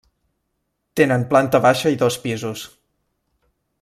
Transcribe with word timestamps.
Tenen 1.01 1.25
planta 1.33 1.61
baixa 1.67 1.93
i 1.97 2.01
dos 2.05 2.19
pisos. 2.25 2.65